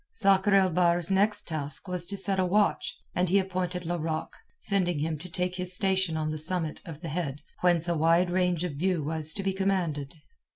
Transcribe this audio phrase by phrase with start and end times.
[0.13, 4.97] Sakr el Bahr's next task was to set a watch, and he appointed Larocque, sending
[4.97, 8.63] him to take his station on the summit of the head whence a wide range
[8.63, 10.15] of view was to be commanded.